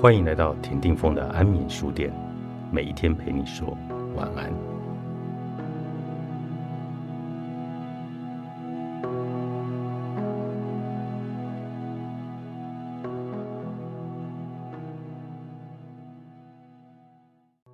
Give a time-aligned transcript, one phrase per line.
[0.00, 2.10] 欢迎来到田定峰的安眠书店，
[2.72, 3.76] 每一天陪你说
[4.16, 4.50] 晚安。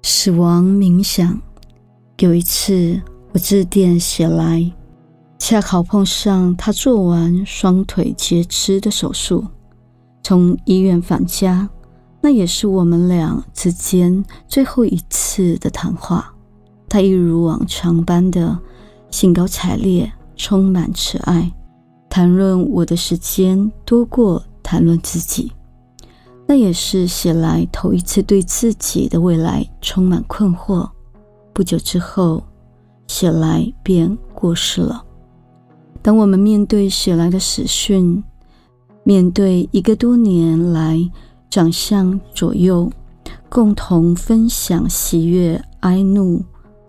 [0.02, 1.41] 死亡冥想。
[2.19, 3.01] 有一次，
[3.34, 4.69] 我致电写来，
[5.38, 9.47] 恰好碰上他做完双腿截肢的手术，
[10.24, 11.70] 从医院返家。
[12.27, 16.34] 那也是我们俩之间最后一次的谈话。
[16.89, 18.59] 他一如往常般的
[19.12, 21.53] 兴高采烈，充满慈爱，
[22.11, 25.53] 谈论我的时间多过谈论自己。
[26.48, 30.91] 那也是写来头一次对自己的未来充满困惑。
[31.53, 32.43] 不久之后，
[33.06, 35.05] 写来便过世了。
[36.03, 38.20] 当我们面对写来的死讯，
[39.05, 41.09] 面对一个多年来。
[41.48, 42.91] 长相左右，
[43.48, 46.44] 共同分享喜悦哀怒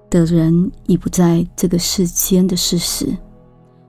[0.10, 3.16] 的人已不在这个世间的事实。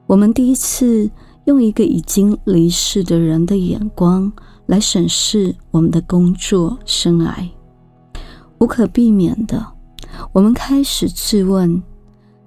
[0.06, 1.10] 我们第一次
[1.46, 4.30] 用一个已经离世的人的眼光
[4.66, 7.48] 来审视我们的工作生涯，
[8.58, 9.66] 无可避免的，
[10.32, 11.82] 我们开始质问：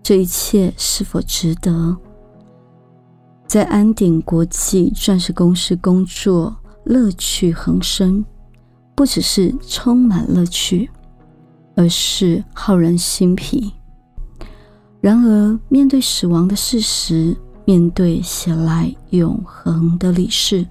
[0.01, 1.97] 这一切是否值得？
[3.45, 6.55] 在安鼎国际钻石公司工作。
[6.83, 8.25] 乐趣横生，
[8.95, 10.89] 不只是充满乐趣，
[11.75, 13.71] 而是耗人心脾。
[14.99, 20.67] 然而，面对死亡的事实，面对写来永恒的理事，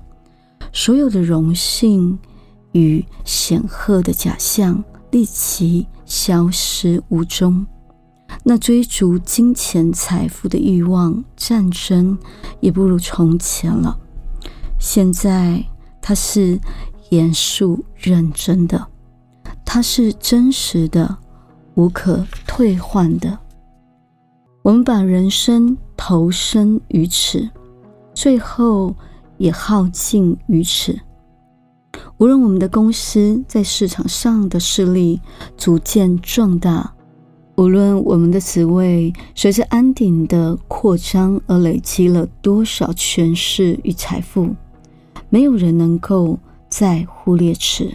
[0.72, 2.18] 所有的荣幸
[2.72, 7.64] 与显赫的假象立即消失无踪。
[8.44, 12.18] 那追逐金钱财富的欲望、战争，
[12.60, 13.96] 也不如从前了。
[14.78, 15.64] 现在。
[16.02, 16.58] 它是
[17.10, 18.86] 严肃认真的，
[19.64, 21.18] 它是真实的，
[21.74, 23.38] 无可退换的。
[24.62, 27.48] 我们把人生投身于此，
[28.12, 28.94] 最后
[29.38, 30.98] 也耗尽于此。
[32.18, 35.20] 无论我们的公司在市场上的势力
[35.56, 36.92] 逐渐壮大，
[37.56, 44.54] 无论我们的职位随着安鼎的扩张而累积了多少权势与财富。
[45.30, 47.88] 没有人能够再忽略此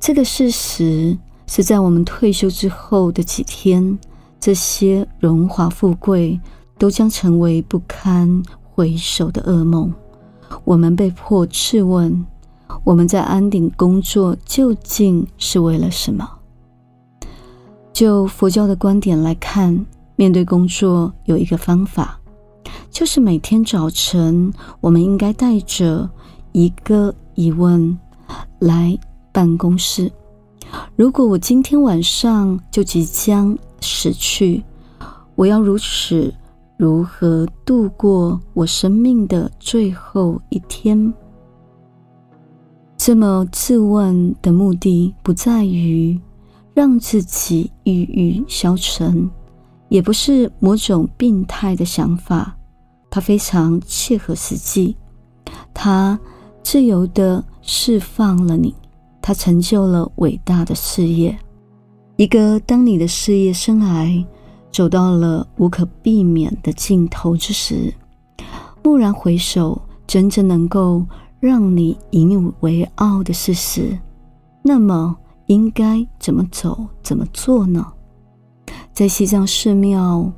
[0.00, 3.98] 这个事实，是在我们退休之后的几天，
[4.40, 6.40] 这些荣华富贵
[6.78, 9.92] 都将成为不堪回首的噩梦。
[10.64, 12.24] 我们被迫质问：
[12.84, 16.28] 我们在安顶工作究竟是为了什么？
[17.92, 19.84] 就佛教的观点来看，
[20.14, 22.20] 面对工作有一个方法，
[22.90, 26.08] 就是每天早晨，我们应该带着。
[26.58, 27.96] 一个疑问
[28.58, 28.98] 来
[29.30, 30.10] 办公室：
[30.96, 34.64] 如果我今天晚上就即将死去，
[35.36, 36.34] 我要如此
[36.76, 41.14] 如何度过我生命的最后一天？
[42.96, 46.20] 这么自问的目的，不在于
[46.74, 49.30] 让自己抑郁消沉，
[49.88, 52.56] 也不是某种病态的想法，
[53.08, 54.96] 它非常切合实际，
[55.72, 56.18] 它。
[56.70, 58.74] 自由的释放了你，
[59.22, 61.34] 他成就了伟大的事业。
[62.16, 64.22] 一个当你的事业生涯
[64.70, 67.90] 走到了无可避免的尽头之时，
[68.82, 71.02] 蓦然回首，真正能够
[71.40, 73.98] 让你引以为傲的事实，
[74.60, 77.86] 那么应该怎么走、怎么做呢？
[78.92, 80.30] 在西藏寺庙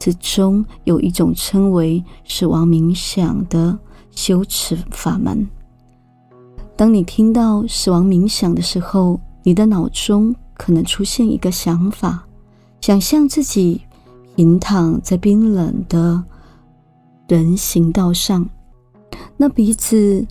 [0.00, 3.78] 之中，有一种称为死亡冥想的
[4.10, 5.48] 修持法门。
[6.76, 12.22] 当你听到死亡冥想的时候，你的脑中可能出现一个想法：
[12.82, 13.80] 想象自己
[14.34, 16.22] 平躺在冰冷的
[17.28, 18.46] 人行道上，
[19.38, 20.26] 那鼻子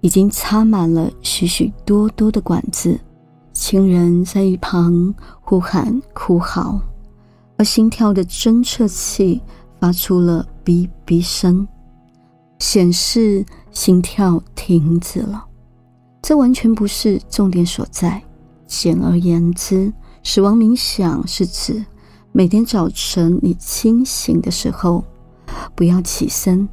[0.00, 2.96] 已经插满了许许多多的管子，
[3.52, 6.80] 亲人在一旁呼喊哭嚎，
[7.56, 9.42] 而心跳的侦测器
[9.80, 11.66] 发出了哔哔声，
[12.60, 15.46] 显示心跳停止了。
[16.28, 18.22] 这完全不是重点所在。
[18.66, 19.90] 简而言之，
[20.22, 21.82] 死亡冥想是指
[22.32, 25.02] 每天早晨你清醒的时候，
[25.74, 26.68] 不要起身，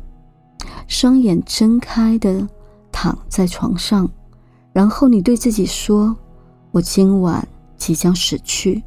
[0.90, 2.46] 双眼睁开的
[2.92, 4.10] 躺在床上，
[4.74, 6.13] 然后你对自己说
[6.72, 7.48] ：“我今晚
[7.78, 8.84] 即将死去，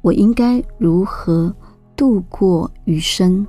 [0.00, 1.54] 我应该如何
[1.94, 3.46] 度过余生，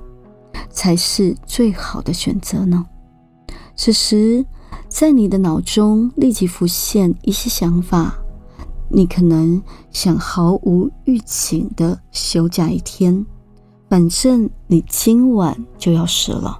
[0.70, 2.86] 才是最好的选择呢？”
[3.74, 4.46] 此时。
[4.98, 8.16] 在你的脑中立即浮现一些想法。
[8.88, 13.26] 你可能想毫无预警的休假一天，
[13.90, 16.58] 反正你今晚就要死了；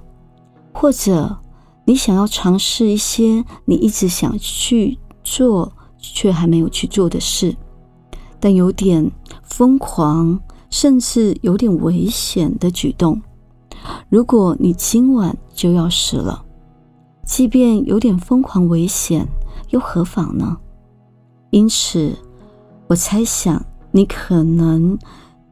[0.71, 1.35] 或者
[1.83, 7.57] 你想要尝试一些你一直想去做却还没有去做的事，
[8.39, 9.11] 但有点
[9.41, 10.39] 疯狂，
[10.69, 13.19] 甚至有点危险的举动。
[14.09, 16.45] 如果你今晚就要死了，
[17.27, 19.27] 即便有点疯狂危险，
[19.71, 20.57] 又何妨呢？
[21.49, 22.15] 因此，
[22.87, 24.97] 我猜想你可能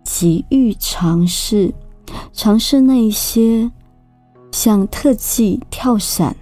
[0.06, 1.74] 急于尝试，
[2.32, 3.70] 尝试那一些
[4.54, 6.34] 像特技跳伞，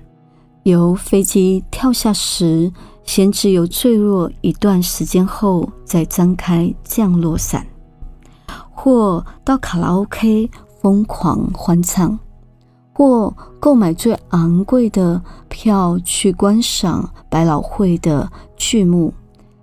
[0.62, 2.72] 由飞机跳下时，
[3.04, 7.66] 先只有坠落一段时间后再张开降落伞，
[8.72, 10.52] 或到卡拉 OK。
[10.84, 12.20] 疯狂欢唱，
[12.94, 19.14] 或购买最昂贵的票去观赏百老汇的剧目。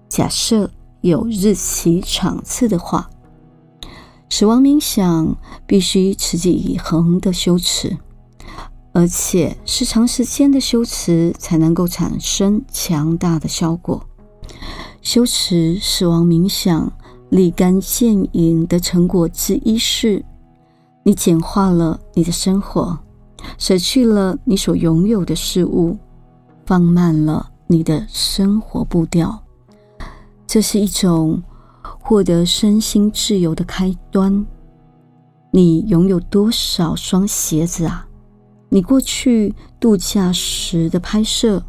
[0.09, 0.69] 假设
[1.01, 3.09] 有日期场次的话，
[4.29, 5.37] 死亡冥想
[5.67, 7.97] 必须持之以恒的修持，
[8.93, 14.05] 而且是长时间的修持才能够产生强大的效果。
[15.01, 16.93] 修持死亡冥想
[17.31, 20.25] 立竿见影的成果之一是。
[21.03, 22.99] 你简化了你的生活，
[23.59, 25.97] 舍去了你所拥有的事物，
[26.67, 29.43] 放慢了你的生活步调。
[30.47, 31.43] 这是一种
[31.83, 34.45] 获得身心自由的开端。
[35.53, 38.07] 你拥有多少双鞋子啊？
[38.69, 41.63] 你过去度假时的拍摄，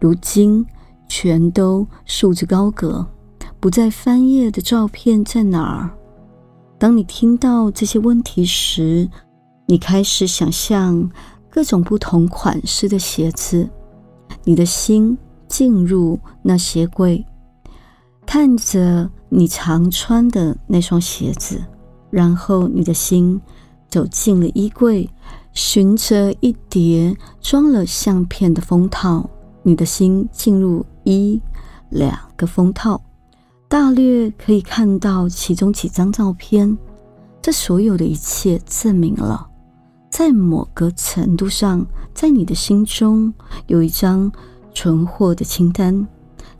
[0.00, 0.64] 如今
[1.06, 3.06] 全都束之高阁，
[3.60, 5.90] 不再翻页的照片在哪儿？
[6.78, 9.08] 当你听到这些问题时，
[9.66, 11.10] 你开始想象
[11.50, 13.68] 各种不同款式的鞋子。
[14.44, 15.16] 你的心
[15.48, 17.24] 进入那鞋柜，
[18.26, 21.62] 看着你常穿的那双鞋子，
[22.10, 23.40] 然后你的心
[23.88, 25.08] 走进了衣柜，
[25.52, 29.30] 寻着一叠装了相片的封套，
[29.62, 31.40] 你的心进入一
[31.88, 33.00] 两个封套。
[33.66, 36.76] 大略可以看到其中几张照片，
[37.40, 39.48] 这所有的一切证明了，
[40.16, 41.84] 在某个程度上，
[42.14, 43.34] 在你的心中
[43.66, 44.30] 有一张
[44.72, 46.06] 存货的清单，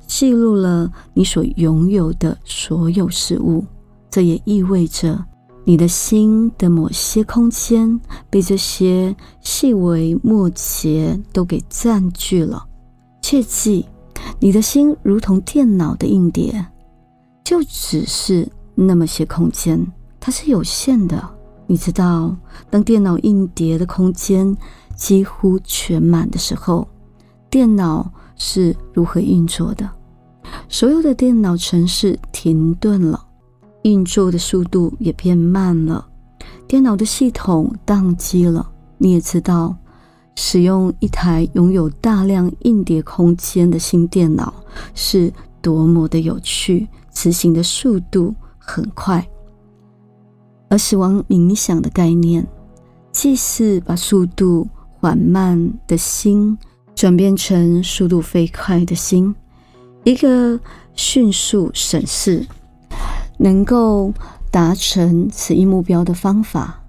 [0.09, 3.65] 记录了你所拥有的所有事物。
[4.11, 5.25] 这也意味着，
[5.63, 12.67] 你的心的某些空间被这些细微末节都给占据了。
[13.23, 13.87] 切记，
[14.41, 16.67] 你的心如同电脑的硬碟。
[17.45, 19.87] 就只是那么些空间，
[20.19, 21.31] 它是有限的。
[21.67, 22.37] 你知道，
[22.71, 24.57] 当电脑硬碟的空间
[24.95, 26.87] 几乎全满的时候，
[27.49, 29.89] 电脑是如何运作的？
[30.69, 33.27] 所有的电脑程式停顿了，
[33.83, 36.07] 运作的速度也变慢了，
[36.69, 38.71] 电脑的系统宕机了。
[38.99, 39.75] 你也知道，
[40.37, 44.53] 使用一台拥有大量硬碟空间的新电脑
[44.95, 45.33] 是
[45.63, 46.87] 多么的有趣。
[47.13, 49.25] 执行的速度很快，
[50.69, 52.47] 而死亡冥想的概念，
[53.13, 54.69] 既是把速度
[55.01, 56.57] 缓慢的心
[56.95, 59.35] 转变成速度飞快的心，
[60.05, 60.59] 一个
[60.95, 62.47] 迅速审视
[63.39, 64.13] 能够
[64.51, 66.83] 达成此一目标的方法，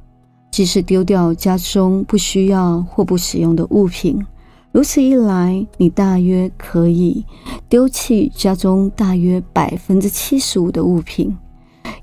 [0.51, 4.25] 即是丢掉家中不需要或不使用的物品。
[4.71, 7.25] 如此一来，你大约可以
[7.69, 11.35] 丢弃家中大约百分之七十五的物品。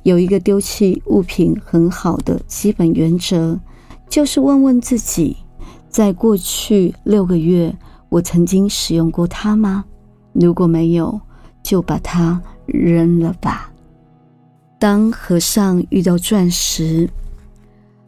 [0.02, 3.58] 有一个丢弃物品很好的基本原则，
[4.08, 5.36] 就是问问自己：
[5.88, 7.74] 在过去六个月，
[8.08, 9.84] 我曾经使用过它吗？
[10.32, 11.20] 如果没有，
[11.62, 13.70] 就把它扔了吧。
[14.78, 17.08] 当和尚遇到钻石，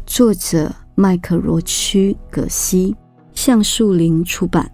[0.04, 2.96] 作者麦克罗区葛西。
[3.34, 4.73] 橡树林出版。